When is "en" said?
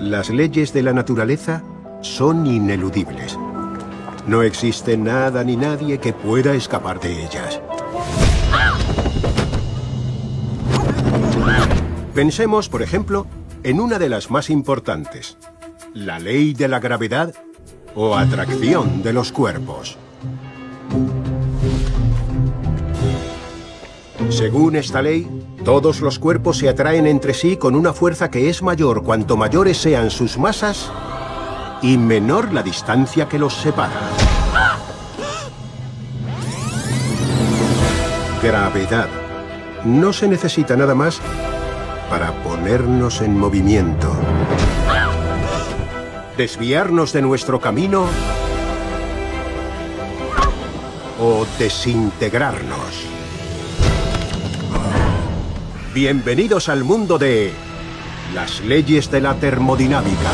13.62-13.78, 43.22-43.38